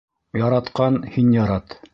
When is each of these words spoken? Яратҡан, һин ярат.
Яратҡан, 0.41 0.97
һин 1.17 1.33
ярат. 1.39 1.81